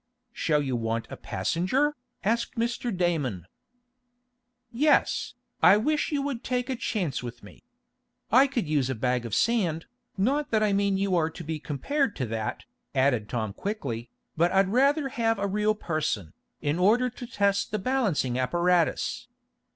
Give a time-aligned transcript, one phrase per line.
[0.33, 2.89] "Shall you want a passenger?" asked Mr.
[2.91, 3.45] Damon.
[4.71, 7.61] "Yes, I wish you would take a chance with me.
[8.31, 9.85] I could use a bag of sand,
[10.17, 12.63] not that I mean you are to be compared to that,"
[12.95, 16.33] added Tom quickly, "but I'd rather have a real person,
[16.63, 19.27] in order to test the balancing apparatus.